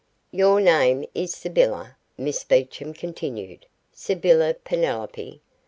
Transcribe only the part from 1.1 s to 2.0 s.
is Sybylla,"